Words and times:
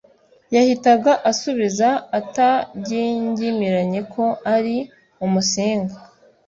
yahitaga 0.55 1.11
asubiza 1.31 1.89
atagingimiranye 2.19 3.99
ko 4.13 4.25
ari 4.55 4.77
Umusinga, 5.25 5.95